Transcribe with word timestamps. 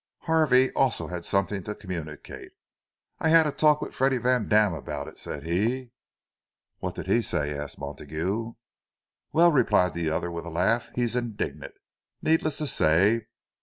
Harvey 0.21 0.71
also 0.73 1.05
had 1.09 1.23
something 1.23 1.61
to 1.61 1.75
communicate. 1.75 2.53
"I 3.19 3.29
had 3.29 3.45
a 3.45 3.51
talk 3.51 3.83
with 3.83 3.93
Freddie 3.93 4.17
Vandam 4.17 4.73
about 4.73 5.07
it," 5.07 5.19
said 5.19 5.43
he. 5.45 5.91
"What 6.79 6.95
did 6.95 7.05
he 7.05 7.21
say?" 7.21 7.55
asked 7.55 7.77
Montague. 7.77 8.53
"Well," 9.31 9.51
replied 9.51 9.93
the 9.93 10.09
other, 10.09 10.31
with 10.31 10.45
a 10.45 10.49
laugh, 10.49 10.89
"he's 10.95 11.15
indignant, 11.15 11.75
needless 12.19 12.57
to 12.57 12.65
say. 12.65 13.27